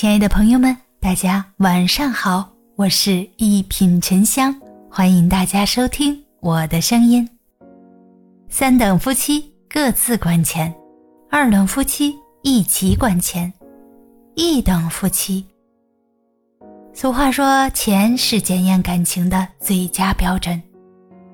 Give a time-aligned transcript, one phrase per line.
[0.00, 4.54] 亲爱的朋友们，大家晚上好，我是一品沉香，
[4.88, 7.28] 欢迎大家收听我的声音。
[8.48, 10.72] 三等夫妻各自管钱，
[11.28, 12.14] 二等夫妻
[12.44, 13.52] 一起管钱，
[14.36, 15.44] 一等夫妻。
[16.94, 20.62] 俗话说，钱是检验感情的最佳标准。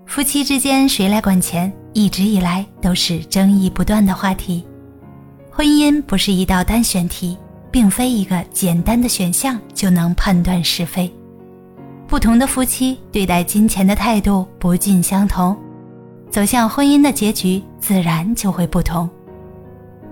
[0.07, 4.65] 夫妻之间谁来管钱，一直以来都是争议不断的话题。
[5.51, 7.37] 婚姻不是一道单选题，
[7.75, 11.13] 并非一个简单的选项就能判断是非。
[12.07, 15.57] 不同的夫妻对待金钱的态度不尽相同，
[16.31, 19.11] 走向婚姻的结局自然就会不同。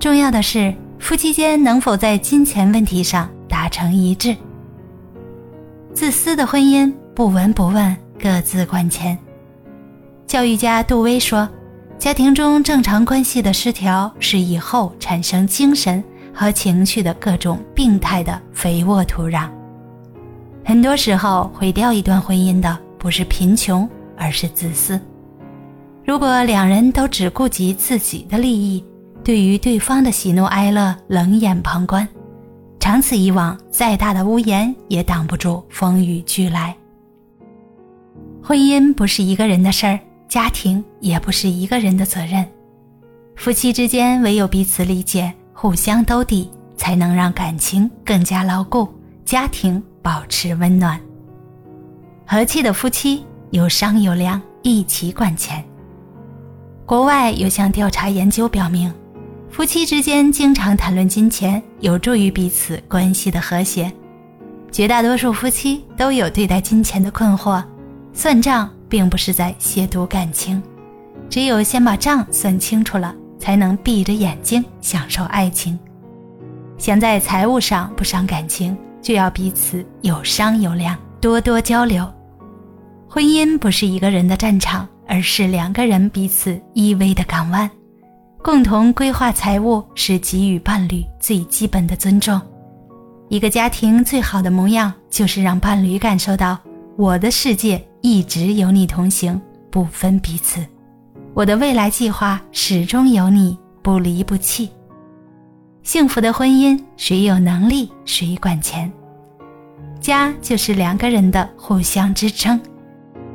[0.00, 4.36] 重要的是，夫妻间能否在金钱问题上达成一致。
[5.94, 9.16] 自私的婚姻，不闻不问，各自管钱。
[10.26, 11.48] 教育家杜威说
[11.96, 19.48] ：“家庭中正常关系的失调，是以后产生精神和情绪的各种病态的肥沃土壤。
[20.64, 25.00] 很多时候，毁掉一段婚姻的不是贫穷，而是自私。
[26.04, 28.84] 如果两人都只顾及自己的利益，
[29.22, 32.06] 对于对方的喜怒哀乐冷眼旁观，
[32.80, 36.76] 长此以往，再大的屋檐也挡不住风雨俱来。
[38.42, 39.98] 婚姻不是一个人的事儿。”
[40.32, 42.42] 家庭也不是一个人的责任，
[43.36, 45.30] 夫妻之间唯有彼此理解、
[45.62, 48.92] 互相兜底，才能让感情更加牢固，
[49.24, 51.00] 家庭保持温暖。
[52.26, 55.64] 和气的夫妻有商有量，一起管钱。
[56.84, 58.92] 国外有项调查研究表明，
[59.50, 63.92] 夫妻之间经常谈论金钱，有助于彼此关系的和谐。
[64.72, 67.62] 绝大多数夫妻都有对待金钱的困惑，
[68.12, 68.68] 算账。
[68.88, 70.60] 并不是在亵渎感情，
[71.30, 75.76] 只有先把账算清楚了，才能闭着眼睛享受爱情。
[76.78, 82.08] 想在财务上不伤感情，就要彼此有商有量，多多交流。
[83.08, 87.68] 婚姻不是一个人的战场，而是两个人彼此依偎的港湾。
[88.44, 92.40] 共同规划财务是给予伴侣最基本的尊重。
[93.28, 96.56] 一个家庭最好的模样，就是让伴侣感受到
[96.96, 97.84] 我的世界。
[98.02, 100.64] 一直有你同行，不分彼此。
[101.34, 104.70] 我的未来计划始终有你，不离不弃。
[105.82, 108.92] 幸福的婚姻，谁有能力谁管钱。
[109.98, 112.60] 家就是两个人的互相支撑，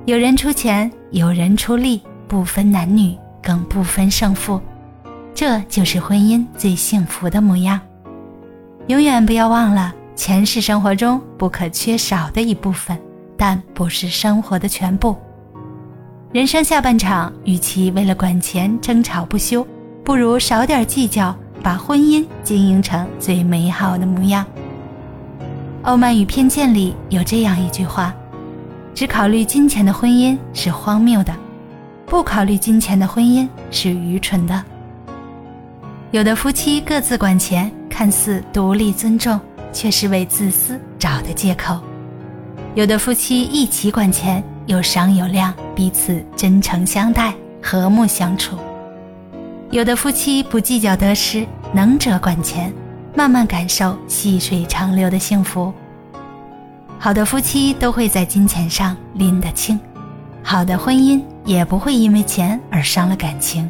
[0.06, 4.62] 有人出钱，有人出力，不分男女，更不分胜负。
[5.34, 7.82] 这就是婚姻最幸福的模样。
[8.88, 12.96] 永远不要忘了，钱是生活中不可缺少的一部分。
[13.40, 15.16] 但不是生活的全部。
[16.34, 19.66] 人生下半场，与其为了管钱争吵不休，
[20.04, 21.34] 不如少点计较，
[21.64, 24.46] 把婚姻经营成最美好的模样。
[25.84, 28.14] 《傲慢与偏见》里有这样一句话
[28.94, 31.34] ：“只考虑金钱的婚姻是荒谬的，
[32.06, 34.62] 不考虑金钱的婚姻是愚蠢的。”
[36.12, 39.40] 有的夫妻各自管钱，看似独立尊重，
[39.72, 41.80] 却是为自私找的借口。
[42.76, 48.56] 有的夫妻一起管钱，有商有量，彼此真诚相待，和睦相处；
[49.72, 52.72] 有的夫妻不计较得失，能者管钱，
[53.16, 55.74] 慢慢感受细水长流的幸福。
[57.00, 59.80] 好的夫妻都会在金钱上拎得清，
[60.44, 63.68] 好的婚姻也不会因为钱而伤了感情。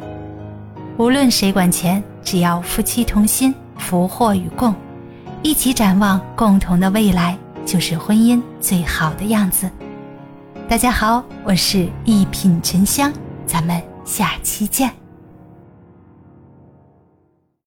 [0.98, 4.74] 无论谁管钱，只要夫妻同心，福祸与共，
[5.42, 7.38] 一起展望共同的未来。
[7.68, 9.70] 就是婚姻最好的样子。
[10.66, 13.12] 大家好，我是一品沉香，
[13.46, 14.97] 咱们下期见。